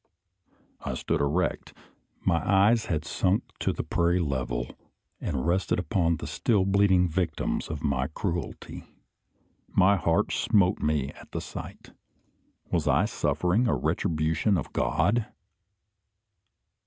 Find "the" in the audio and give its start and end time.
3.71-3.83, 6.17-6.25, 11.33-11.39